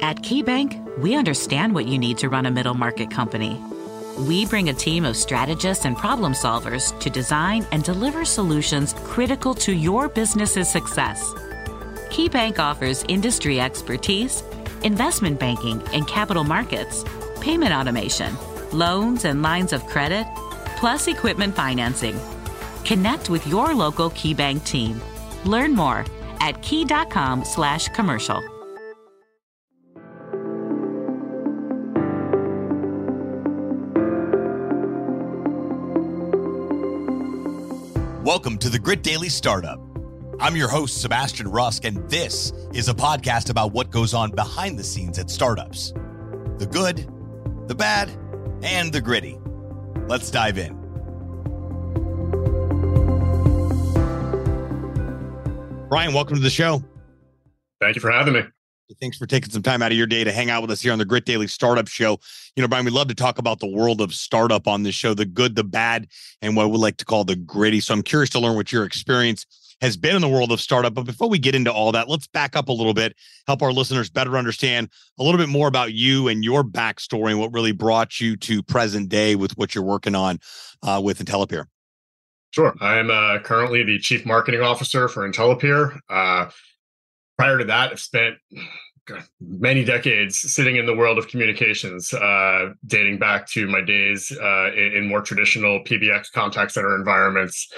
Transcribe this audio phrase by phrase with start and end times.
[0.00, 3.60] At KeyBank, we understand what you need to run a middle market company.
[4.16, 9.54] We bring a team of strategists and problem solvers to design and deliver solutions critical
[9.54, 11.32] to your business's success.
[12.10, 14.44] KeyBank offers industry expertise,
[14.84, 17.04] investment banking and capital markets,
[17.40, 18.36] payment automation,
[18.72, 20.26] loans and lines of credit,
[20.76, 22.18] plus equipment financing.
[22.84, 25.00] Connect with your local KeyBank team.
[25.44, 26.04] Learn more
[26.40, 28.57] at key.com/commercial.
[38.28, 39.80] Welcome to the Grit Daily Startup.
[40.38, 44.78] I'm your host, Sebastian Rusk, and this is a podcast about what goes on behind
[44.78, 45.94] the scenes at startups
[46.58, 47.10] the good,
[47.68, 48.10] the bad,
[48.62, 49.38] and the gritty.
[50.08, 50.74] Let's dive in.
[55.88, 56.84] Brian, welcome to the show.
[57.80, 58.42] Thank you for having me.
[58.94, 60.92] Thanks for taking some time out of your day to hang out with us here
[60.92, 62.18] on the Grit Daily Startup Show.
[62.56, 65.12] You know, Brian, we love to talk about the world of startup on this show,
[65.12, 66.08] the good, the bad,
[66.40, 67.80] and what we like to call the gritty.
[67.80, 69.44] So I'm curious to learn what your experience
[69.82, 70.94] has been in the world of startup.
[70.94, 73.14] But before we get into all that, let's back up a little bit,
[73.46, 77.38] help our listeners better understand a little bit more about you and your backstory and
[77.38, 80.38] what really brought you to present day with what you're working on
[80.82, 81.66] uh, with IntelePeer.
[82.52, 82.74] Sure.
[82.80, 86.00] I'm uh, currently the chief marketing officer for IntelePeer.
[86.08, 86.48] Uh,
[87.38, 88.36] prior to that, I've spent
[89.40, 94.70] many decades sitting in the world of communications, uh, dating back to my days uh,
[94.72, 97.72] in, in, more traditional PBX contact center environments,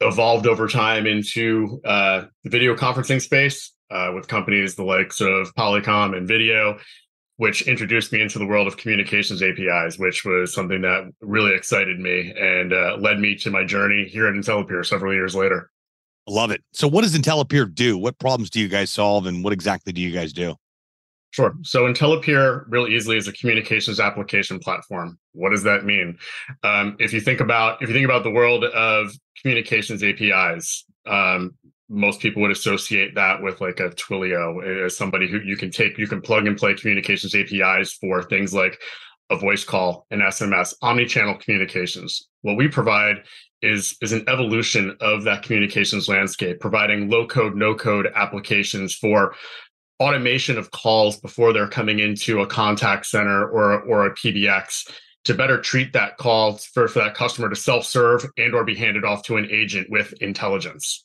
[0.00, 5.54] evolved over time into uh, the video conferencing space uh, with companies the likes of
[5.54, 6.78] Polycom and Vidyo,
[7.38, 11.98] which introduced me into the world of communications APIs, which was something that really excited
[11.98, 15.70] me and uh, led me to my journey here at IntelePeer several years later.
[16.28, 16.62] Love it.
[16.72, 17.96] So, what does IntelePeer do?
[17.96, 20.56] What problems do you guys solve, and what exactly do you guys do?
[21.36, 21.54] Sure.
[21.64, 25.18] So IntelePeer real easily is a communications application platform.
[25.32, 26.16] What does that mean?
[26.62, 31.54] Um, if you think about if you think about the world of communications APIs, um,
[31.90, 35.98] most people would associate that with like a Twilio as somebody who you can take
[35.98, 38.80] you can plug and play communications APIs for things like
[39.28, 42.28] a voice call, an SMS, omni-channel communications.
[42.40, 43.24] What we provide
[43.62, 49.34] is is an evolution of that communications landscape, providing low code, no code applications for
[50.00, 54.90] automation of calls before they're coming into a contact center or or a PBX
[55.26, 59.04] to better treat that call for, for that customer to self-serve and or be handed
[59.04, 61.04] off to an agent with intelligence.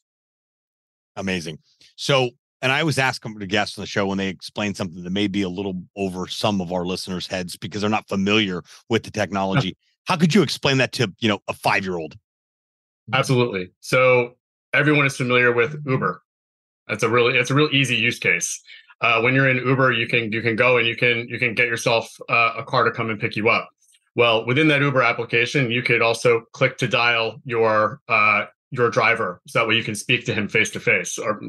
[1.16, 1.58] Amazing.
[1.96, 2.30] So,
[2.62, 5.10] and I always ask them to guests on the show when they explain something that
[5.10, 9.02] may be a little over some of our listeners' heads because they're not familiar with
[9.02, 9.76] the technology.
[10.06, 12.16] How could you explain that to, you know, a five-year-old?
[13.14, 13.72] Absolutely.
[13.80, 14.36] So
[14.74, 16.22] everyone is familiar with Uber.
[16.90, 18.62] It's a really it's a real easy use case.
[19.00, 21.54] Uh, when you're in Uber, you can you can go and you can you can
[21.54, 23.70] get yourself uh, a car to come and pick you up.
[24.16, 29.42] Well, within that Uber application, you could also click to dial your uh, your driver,
[29.48, 31.42] so that way you can speak to him face to face or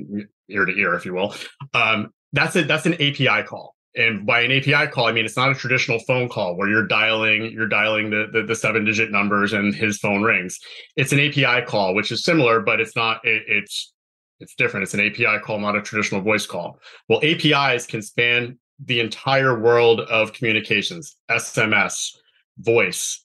[0.49, 1.35] ear to ear, if you will.
[1.75, 2.69] Um, that's it.
[2.69, 3.75] That's an API call.
[3.95, 6.87] And by an API call, I mean it's not a traditional phone call where you're
[6.87, 10.59] dialing you're dialing the, the, the seven digit numbers and his phone rings.
[10.97, 13.25] It's an API call, which is similar, but it's not.
[13.25, 13.93] It, it's
[14.41, 14.85] it's different.
[14.85, 16.79] It's an API call, not a traditional voice call.
[17.09, 22.17] Well, APIs can span the entire world of communications: SMS,
[22.59, 23.25] voice,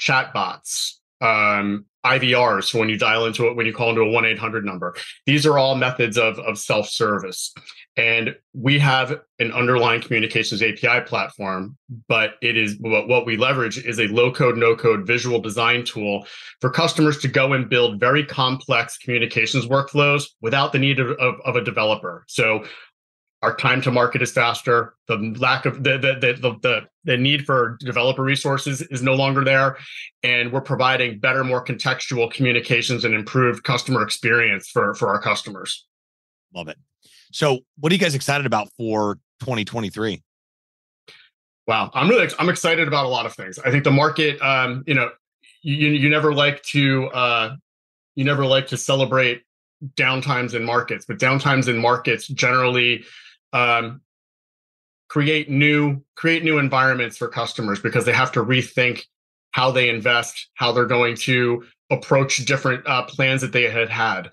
[0.00, 2.64] chatbots, um, IVRs.
[2.64, 4.94] So when you dial into it, when you call into a one eight hundred number,
[5.26, 7.54] these are all methods of of self service.
[7.96, 11.76] And we have an underlying communications API platform,
[12.08, 16.26] but it is what we leverage is a low code, no code visual design tool
[16.60, 21.36] for customers to go and build very complex communications workflows without the need of, of,
[21.44, 22.24] of a developer.
[22.26, 22.64] So
[23.44, 24.94] our time to market is faster.
[25.06, 29.44] The lack of the the, the the the need for developer resources is no longer
[29.44, 29.76] there,
[30.22, 35.86] and we're providing better, more contextual communications and improved customer experience for for our customers.
[36.54, 36.78] Love it.
[37.32, 40.22] So, what are you guys excited about for 2023?
[41.66, 43.58] Wow, I'm really I'm excited about a lot of things.
[43.58, 45.10] I think the market, um, you know,
[45.60, 47.56] you you never like to uh,
[48.14, 49.42] you never like to celebrate
[49.96, 53.04] downtimes in markets, but downtimes in markets generally
[53.54, 54.02] um,
[55.08, 59.04] create new create new environments for customers because they have to rethink
[59.52, 64.30] how they invest, how they're going to approach different uh, plans that they had had.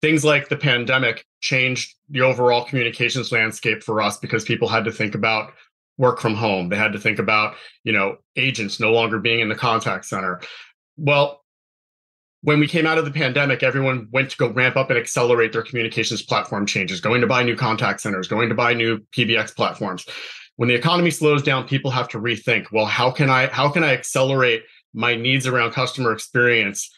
[0.00, 4.90] Things like the pandemic changed the overall communications landscape for us because people had to
[4.90, 5.52] think about
[5.98, 6.70] work from home.
[6.70, 7.54] They had to think about
[7.84, 10.40] you know agents no longer being in the contact center.
[10.96, 11.41] Well
[12.42, 15.52] when we came out of the pandemic everyone went to go ramp up and accelerate
[15.52, 19.54] their communications platform changes going to buy new contact centers going to buy new pbx
[19.54, 20.06] platforms
[20.56, 23.84] when the economy slows down, people have to rethink, well, how can I how can
[23.84, 26.90] I accelerate my needs around customer experience?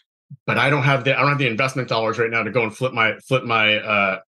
[0.47, 2.63] But I don't have the I don't have the investment dollars right now to go
[2.63, 4.21] and flip my flip my uh,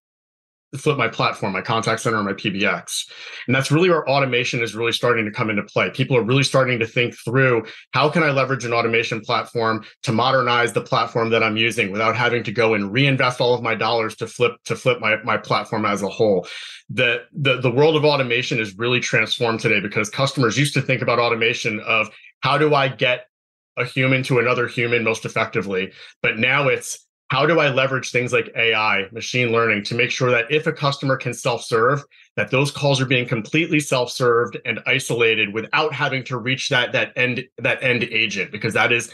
[0.76, 3.08] flip my platform, my contact center, my PBX.
[3.46, 5.90] And that's really where automation is really starting to come into play.
[5.90, 10.12] People are really starting to think through how can I leverage an automation platform to
[10.12, 13.74] modernize the platform that I'm using without having to go and reinvest all of my
[13.74, 16.46] dollars to flip to flip my, my platform as a whole.
[16.90, 21.02] The, the the world of automation is really transformed today because customers used to think
[21.02, 22.10] about automation of
[22.40, 23.26] how do I get
[23.76, 25.92] a human to another human most effectively,
[26.22, 30.30] but now it's how do I leverage things like AI, machine learning to make sure
[30.30, 32.04] that if a customer can self-serve,
[32.36, 37.12] that those calls are being completely self-served and isolated without having to reach that that
[37.16, 39.12] end that end agent because that is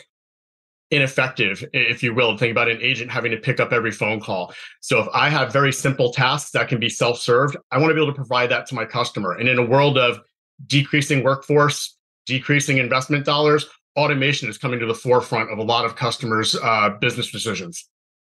[0.91, 2.37] ineffective, if you will.
[2.37, 4.53] Think about an agent having to pick up every phone call.
[4.81, 8.03] So if I have very simple tasks that can be self-served, I want to be
[8.03, 9.32] able to provide that to my customer.
[9.32, 10.20] And in a world of
[10.67, 13.67] decreasing workforce, decreasing investment dollars,
[13.97, 17.88] automation is coming to the forefront of a lot of customers' uh, business decisions.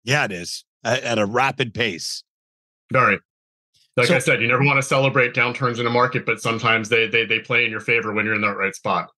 [0.04, 2.22] Yeah, it is at, at a rapid pace.
[2.94, 3.20] All right.
[3.96, 6.88] Like so, I said, you never want to celebrate downturns in a market, but sometimes
[6.88, 9.10] they they they play in your favor when you're in the right spot.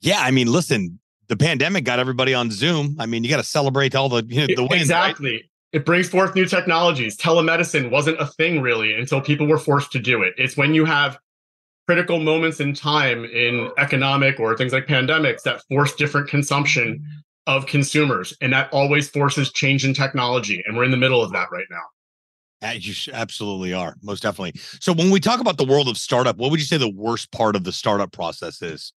[0.00, 0.98] Yeah, I mean, listen,
[1.28, 2.96] the pandemic got everybody on Zoom.
[2.98, 5.32] I mean, you got to celebrate all the you know, the wins, exactly.
[5.32, 5.44] Right?
[5.72, 7.16] It brings forth new technologies.
[7.16, 10.34] Telemedicine wasn't a thing really until people were forced to do it.
[10.36, 11.18] It's when you have
[11.86, 17.04] critical moments in time in economic or things like pandemics that force different consumption
[17.46, 18.36] of consumers.
[18.40, 20.62] And that always forces change in technology.
[20.66, 21.82] And we're in the middle of that right now.
[22.62, 24.58] Uh, you absolutely are, most definitely.
[24.80, 27.30] So, when we talk about the world of startup, what would you say the worst
[27.30, 28.94] part of the startup process is?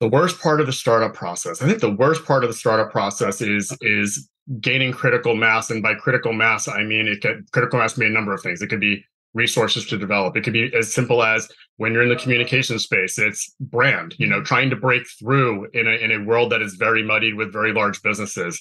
[0.00, 2.92] The worst part of the startup process, I think the worst part of the startup
[2.92, 3.76] process is uh.
[3.80, 4.28] is
[4.60, 8.06] gaining critical mass, and by critical mass, I mean it could critical mass can be
[8.06, 8.60] a number of things.
[8.60, 9.02] It could be
[9.36, 10.36] resources to develop.
[10.36, 14.26] It could be as simple as when you're in the communication space, it's brand, you
[14.26, 17.52] know, trying to break through in a, in a world that is very muddied with
[17.52, 18.60] very large businesses.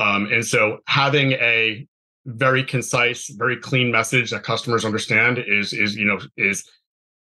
[0.00, 1.86] Um, and so having a
[2.26, 6.68] very concise, very clean message that customers understand is, is, you know, is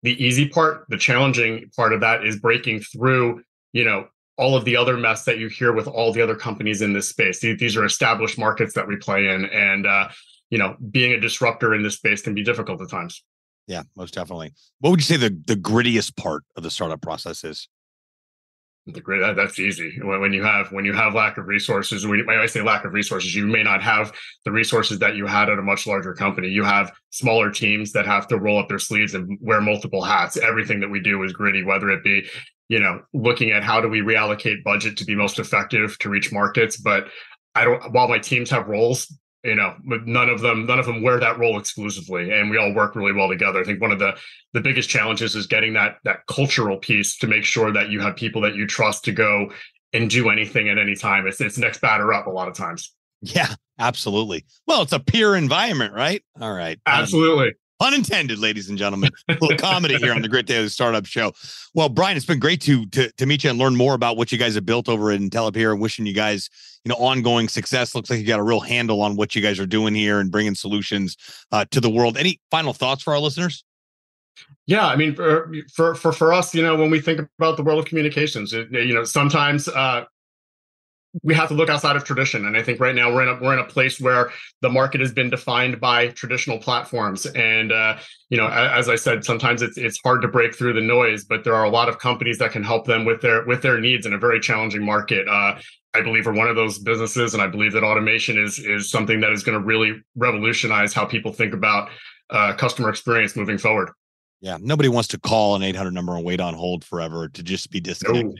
[0.02, 0.84] the easy part.
[0.90, 3.42] The challenging part of that is breaking through,
[3.72, 6.82] you know, all of the other mess that you hear with all the other companies
[6.82, 7.40] in this space.
[7.40, 9.46] These are established markets that we play in.
[9.46, 10.08] And, uh,
[10.50, 13.22] you know, being a disruptor in this space can be difficult at times.
[13.66, 14.52] Yeah, most definitely.
[14.80, 17.68] What would you say the the grittiest part of the startup process is?
[18.86, 20.00] The grit that, that's easy.
[20.02, 22.84] When, when you have when you have lack of resources, when, when I say lack
[22.84, 24.12] of resources, you may not have
[24.44, 26.48] the resources that you had at a much larger company.
[26.48, 30.36] You have smaller teams that have to roll up their sleeves and wear multiple hats.
[30.36, 32.28] Everything that we do is gritty, whether it be
[32.68, 36.32] you know looking at how do we reallocate budget to be most effective to reach
[36.32, 37.06] markets, but
[37.54, 37.92] I don't.
[37.92, 39.06] While my teams have roles,
[39.44, 42.58] you know but none of them none of them wear that role exclusively and we
[42.58, 43.60] all work really well together.
[43.60, 44.16] I think one of the
[44.52, 48.16] the biggest challenges is getting that that cultural piece to make sure that you have
[48.16, 49.50] people that you trust to go
[49.92, 51.26] and do anything at any time.
[51.26, 52.92] It's it's next batter up a lot of times.
[53.22, 54.44] Yeah absolutely.
[54.66, 56.22] Well it's a peer environment right?
[56.40, 56.78] All right.
[56.86, 59.10] Um, absolutely unintended, ladies and gentlemen.
[59.28, 61.32] A little comedy here on the Grit Daily Startup Show.
[61.74, 64.30] Well, Brian, it's been great to, to to meet you and learn more about what
[64.30, 66.50] you guys have built over in IntelePeer and wishing you guys,
[66.84, 67.94] you know, ongoing success.
[67.94, 70.30] Looks like you got a real handle on what you guys are doing here and
[70.30, 71.16] bringing solutions
[71.52, 72.16] uh, to the world.
[72.16, 73.64] Any final thoughts for our listeners?
[74.66, 77.62] Yeah, I mean, for, for for for us, you know, when we think about the
[77.62, 80.04] world of communications, it, you know, sometimes uh,
[81.22, 82.46] we have to look outside of tradition.
[82.46, 85.00] And i think right now we're in a we're in a place where the market
[85.00, 87.26] has been defined by traditional platforms.
[87.26, 87.98] And uh,
[88.28, 91.42] you know as i said sometimes it's it's hard to break through the noise but
[91.44, 94.06] there are a lot of companies that can help them with their with their needs
[94.06, 95.26] in a very challenging market.
[95.28, 95.58] Uh,
[95.92, 99.20] i believe we're one of those businesses and i believe that automation is is something
[99.20, 101.90] that is going to really revolutionize how people think about
[102.30, 103.90] uh, customer experience moving forward.
[104.40, 107.72] Yeah nobody wants to call an 800 number and wait on hold forever to just
[107.72, 108.26] be disconnected.
[108.26, 108.34] No,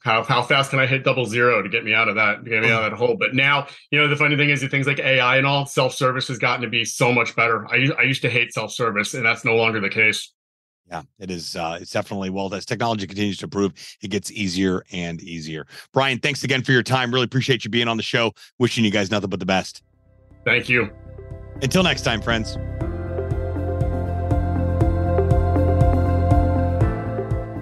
[0.00, 2.62] how how fast can I hit double zero to get me out of that, get
[2.62, 3.16] me out of that hole?
[3.18, 6.28] But now, you know, the funny thing is, things like AI and all self service
[6.28, 7.66] has gotten to be so much better.
[7.68, 10.32] I I used to hate self service, and that's no longer the case.
[10.90, 11.54] Yeah, it is.
[11.54, 15.66] Uh, it's definitely well as technology continues to improve, it gets easier and easier.
[15.92, 17.12] Brian, thanks again for your time.
[17.12, 18.32] Really appreciate you being on the show.
[18.58, 19.82] Wishing you guys nothing but the best.
[20.44, 20.90] Thank you.
[21.62, 22.56] Until next time, friends.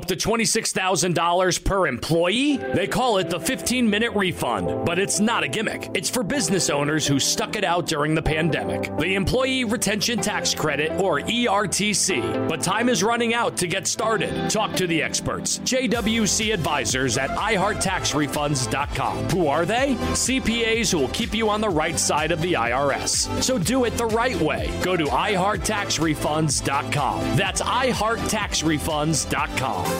[0.00, 2.56] Up to $26,000 per employee?
[2.56, 5.90] They call it the 15 minute refund, but it's not a gimmick.
[5.92, 8.96] It's for business owners who stuck it out during the pandemic.
[8.96, 12.48] The Employee Retention Tax Credit, or ERTC.
[12.48, 14.48] But time is running out to get started.
[14.48, 15.58] Talk to the experts.
[15.58, 19.28] JWC advisors at iHeartTaxRefunds.com.
[19.28, 19.96] Who are they?
[19.96, 23.42] CPAs who will keep you on the right side of the IRS.
[23.42, 24.70] So do it the right way.
[24.82, 27.36] Go to iHeartTaxRefunds.com.
[27.36, 29.90] That's iHeartTaxRefunds.com.